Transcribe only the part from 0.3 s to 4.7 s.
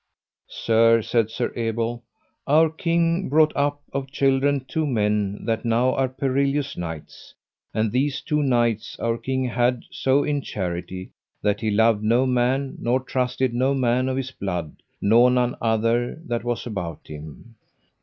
Sir, said Sir Ebel, our king brought up of children